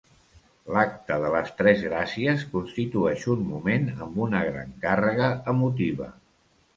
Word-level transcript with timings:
L'Acte 0.75 1.17
de 1.23 1.27
les 1.33 1.49
Tres 1.59 1.83
Gràcies 1.89 2.45
constitueix 2.53 3.25
un 3.33 3.43
moment 3.49 3.85
amb 4.07 4.17
una 4.29 4.41
gran 4.47 4.73
càrrega 4.87 5.29
emotiva. 5.55 6.09